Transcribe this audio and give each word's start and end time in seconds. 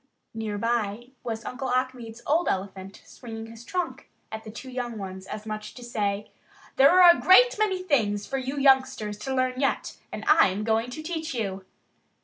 Near 0.33 0.57
by 0.57 1.11
was 1.23 1.45
Uncle 1.45 1.69
Achmed's 1.69 2.23
old 2.25 2.47
elephant, 2.47 3.03
swinging 3.05 3.45
his 3.45 3.63
trunk 3.63 4.09
at 4.31 4.43
the 4.43 4.49
two 4.49 4.71
young 4.71 4.97
ones 4.97 5.27
as 5.27 5.45
much 5.45 5.67
as 5.67 5.73
to 5.75 5.83
say: 5.83 6.31
"There 6.77 6.89
are 6.99 7.15
a 7.15 7.21
great 7.21 7.55
many 7.59 7.83
things 7.83 8.25
for 8.25 8.39
you 8.39 8.57
youngsters 8.57 9.19
to 9.19 9.35
learn 9.35 9.59
yet, 9.59 9.97
and 10.11 10.25
I'm 10.25 10.63
going 10.63 10.89
to 10.89 11.03
teach 11.03 11.35
you." 11.35 11.65